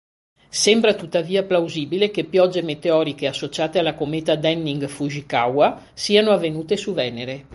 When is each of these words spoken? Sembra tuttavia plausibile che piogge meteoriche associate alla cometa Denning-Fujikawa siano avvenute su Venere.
Sembra 0.49 0.95
tuttavia 0.95 1.43
plausibile 1.43 2.09
che 2.09 2.23
piogge 2.23 2.63
meteoriche 2.63 3.27
associate 3.27 3.77
alla 3.77 3.93
cometa 3.93 4.33
Denning-Fujikawa 4.35 5.89
siano 5.93 6.31
avvenute 6.31 6.75
su 6.75 6.93
Venere. 6.93 7.45